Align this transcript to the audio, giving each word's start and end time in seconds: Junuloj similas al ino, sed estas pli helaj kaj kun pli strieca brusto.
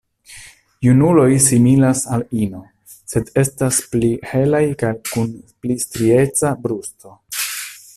Junuloj 0.85 1.27
similas 1.47 2.01
al 2.17 2.25
ino, 2.45 2.63
sed 3.13 3.31
estas 3.45 3.83
pli 3.93 4.11
helaj 4.33 4.65
kaj 4.83 4.93
kun 5.15 5.33
pli 5.65 5.81
strieca 5.87 6.57
brusto. 6.67 7.19